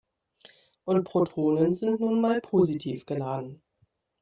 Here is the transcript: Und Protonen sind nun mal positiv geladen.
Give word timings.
Und 0.83 1.03
Protonen 1.03 1.75
sind 1.75 1.99
nun 1.99 2.21
mal 2.21 2.41
positiv 2.41 3.05
geladen. 3.05 3.61